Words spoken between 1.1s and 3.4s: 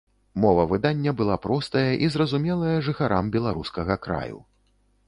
была простая і зразумелая жыхарам